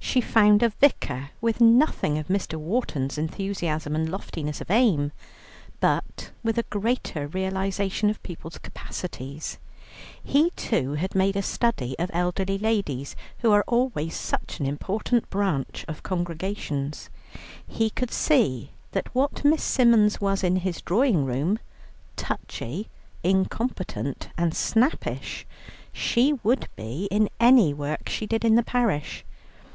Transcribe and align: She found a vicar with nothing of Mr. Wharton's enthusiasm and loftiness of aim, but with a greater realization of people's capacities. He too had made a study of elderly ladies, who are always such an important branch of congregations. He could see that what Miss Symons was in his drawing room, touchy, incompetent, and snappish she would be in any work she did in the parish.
She 0.00 0.22
found 0.22 0.62
a 0.62 0.70
vicar 0.70 1.30
with 1.42 1.60
nothing 1.60 2.16
of 2.16 2.28
Mr. 2.28 2.54
Wharton's 2.54 3.18
enthusiasm 3.18 3.94
and 3.94 4.08
loftiness 4.08 4.58
of 4.62 4.70
aim, 4.70 5.12
but 5.80 6.30
with 6.42 6.56
a 6.56 6.62
greater 6.62 7.26
realization 7.26 8.08
of 8.08 8.22
people's 8.22 8.56
capacities. 8.56 9.58
He 10.24 10.48
too 10.52 10.92
had 10.94 11.14
made 11.14 11.36
a 11.36 11.42
study 11.42 11.94
of 11.98 12.10
elderly 12.14 12.56
ladies, 12.56 13.16
who 13.40 13.52
are 13.52 13.64
always 13.66 14.16
such 14.16 14.60
an 14.60 14.66
important 14.66 15.28
branch 15.28 15.84
of 15.88 16.02
congregations. 16.02 17.10
He 17.66 17.90
could 17.90 18.10
see 18.12 18.70
that 18.92 19.14
what 19.14 19.44
Miss 19.44 19.62
Symons 19.62 20.22
was 20.22 20.42
in 20.42 20.56
his 20.56 20.80
drawing 20.80 21.26
room, 21.26 21.58
touchy, 22.16 22.88
incompetent, 23.22 24.28
and 24.38 24.54
snappish 24.54 25.46
she 25.92 26.32
would 26.42 26.66
be 26.76 27.08
in 27.10 27.28
any 27.38 27.74
work 27.74 28.08
she 28.08 28.26
did 28.26 28.42
in 28.42 28.54
the 28.54 28.62
parish. 28.64 29.22